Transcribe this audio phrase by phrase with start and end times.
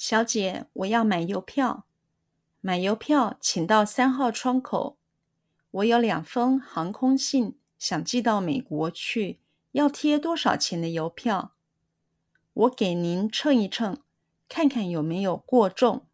[0.00, 1.84] 小姐，我要买邮票。
[2.62, 4.96] 买邮票，请到三号窗口。
[5.72, 9.40] 我有两封航空信，想寄到美国去，
[9.72, 11.52] 要贴多少钱的邮票？
[12.54, 14.02] 我给您称一称，
[14.48, 16.06] 看看有没有过重。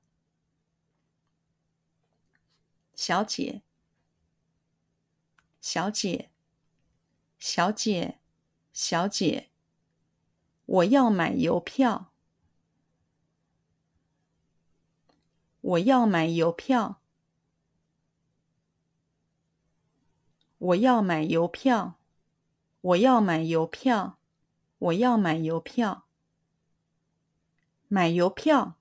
[2.96, 3.62] 小姐，
[5.61, 6.30] 小姐，
[7.39, 8.18] 小姐，
[8.73, 9.50] 小姐，
[10.64, 12.11] 我要买邮票。
[15.66, 17.02] 我要买邮票。
[20.59, 21.98] 我要买邮票。
[22.80, 24.16] 我要买邮票。
[24.79, 26.06] 我要买邮票。
[27.89, 28.77] 买邮票。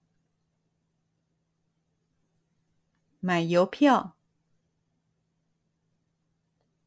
[3.19, 4.15] 买邮票。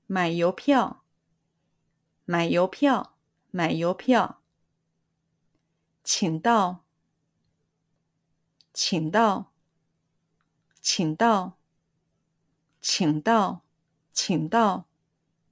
[0.07, 1.02] 买邮票。
[2.24, 3.16] 买邮票。
[3.51, 4.43] 买邮票。
[6.05, 6.85] 请到。
[8.73, 9.58] 请到。
[10.91, 11.59] 请到，
[12.80, 13.60] 请到，
[14.10, 14.87] 请到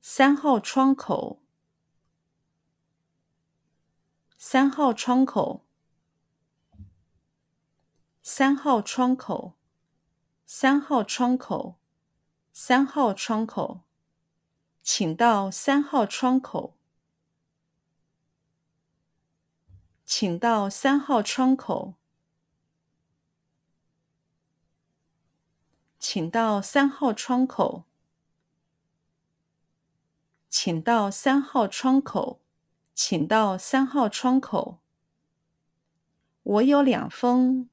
[0.00, 1.42] 三号窗口。
[4.38, 5.66] 三号窗口。
[8.22, 9.52] 三号窗口。
[10.46, 11.76] 三号窗口。
[12.50, 13.82] 三号窗口。
[14.82, 16.78] 请到三号窗口。
[20.06, 21.92] 请到三号窗口。
[26.16, 27.84] 请到三号窗口。
[30.48, 32.40] 请到三号窗口。
[32.94, 34.78] 请到三号窗口。
[36.42, 37.68] 我有两封。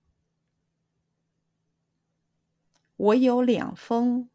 [2.98, 4.30] 我有两封。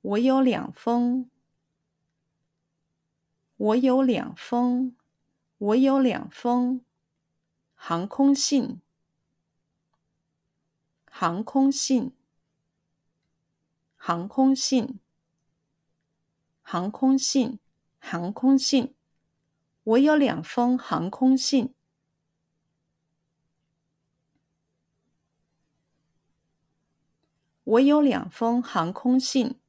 [0.00, 1.30] 我有两封。
[3.56, 4.96] 我有两封。
[5.58, 6.84] 我有两封。
[7.76, 8.80] 航空信。
[11.20, 12.16] 航空信，
[13.94, 14.98] 航空信，
[16.62, 17.58] 航空信，
[17.98, 18.94] 航空信。
[19.84, 21.74] 我有两封航空信。
[27.64, 29.60] 我有两封航空信。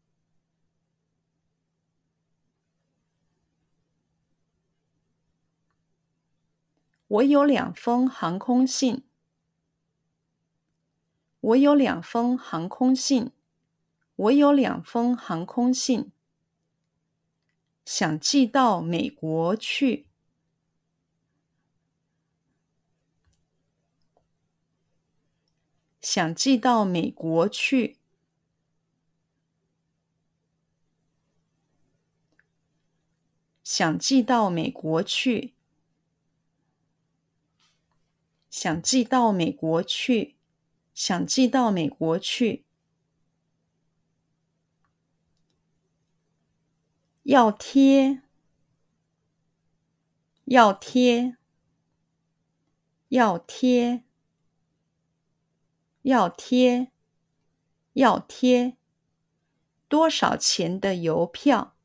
[7.09, 9.03] 我有两封航空信。
[11.41, 13.31] 我有两封航空信。
[14.15, 16.11] 我有两封航空信。
[17.83, 20.05] 想寄到美国去。
[25.99, 27.97] 想寄到美国去。
[33.63, 35.55] 想寄到美国去。
[38.51, 40.40] 想寄到美国去。
[41.03, 42.63] 想寄到美国去。
[47.23, 48.21] 要贴，
[50.45, 51.37] 要贴，
[53.07, 54.03] 要贴，
[56.03, 56.91] 要贴，
[57.93, 58.77] 要贴。
[59.87, 61.75] 多少钱的邮票？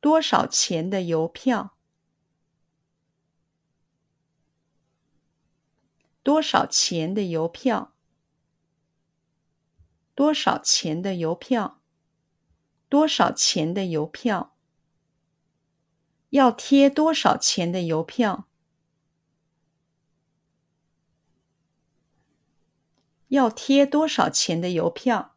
[0.00, 1.75] 多少钱的邮票？
[6.26, 7.94] 多少钱的邮票？
[10.16, 11.80] 多少钱的邮票？
[12.88, 14.56] 多少钱的邮票？
[16.30, 18.48] 要贴多少钱的邮票？
[23.28, 25.36] 要贴多少钱的邮票？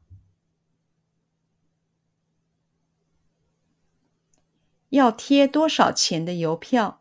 [4.89, 6.98] 要贴多少钱的邮票？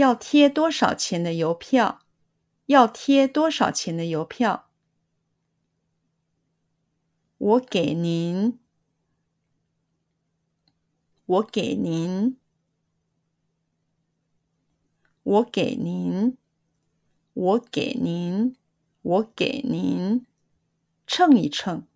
[0.00, 2.00] 要贴多少钱的邮票？
[2.64, 4.70] 要贴多少钱的邮票？
[7.36, 8.58] 我给您，
[11.26, 12.38] 我给您，
[15.22, 16.38] 我给您，
[17.34, 18.56] 我给您，
[19.02, 20.24] 我给您，
[21.06, 21.86] 称一称，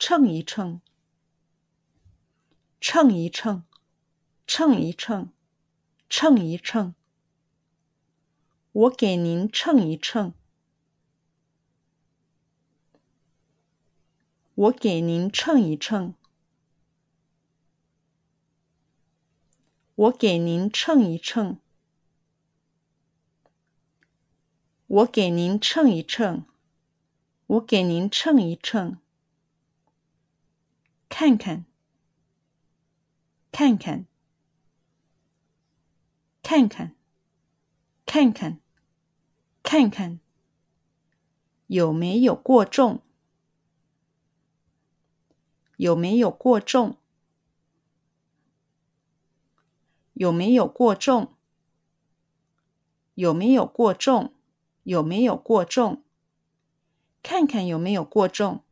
[0.00, 0.80] 称一称，
[2.80, 3.62] 称一称，
[4.48, 5.32] 称一称。
[6.14, 6.94] 称一称，
[8.72, 10.34] 我给您称一称。
[14.54, 16.14] 我给您称一称。
[19.94, 21.58] 我给您称一称。
[24.86, 26.44] 我给您称一称。
[27.46, 28.98] 我给您称一称。
[31.08, 31.64] 看看，
[33.50, 34.06] 看看，
[36.42, 36.94] 看看，
[38.04, 38.60] 看看，
[39.62, 40.20] 看看，
[41.68, 43.00] 有没有过重？
[45.76, 46.98] 有没有过重？
[50.14, 51.34] 有没有过重？
[53.14, 54.34] 有没有过重？
[54.82, 56.02] 有没有过重？
[57.22, 58.64] 看看有没有过重。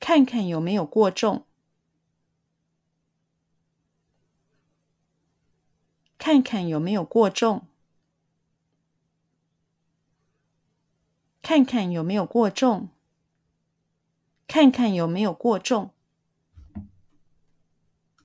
[0.00, 1.44] 看看有没有过重，
[6.38, 7.66] 看看有没有过重，
[11.42, 12.90] 看看有没有过重，
[14.46, 15.90] 看看有没有过重。